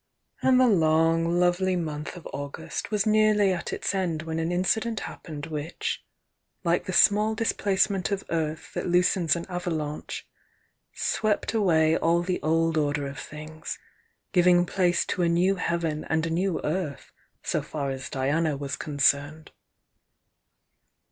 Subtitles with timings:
[0.41, 5.01] And the long, lovely month of August was nearly at its end when an incident
[5.01, 6.03] hap pened which,
[6.63, 10.27] like the small displacement of earth that loosens an avalanche,
[10.91, 13.77] swept away all the old order of things,
[14.31, 17.11] giving place to a new heaven and a new earth
[17.43, 19.51] so far as Diana was concerned.